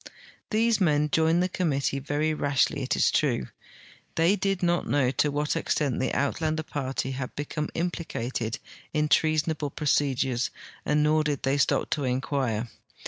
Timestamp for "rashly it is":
2.33-3.11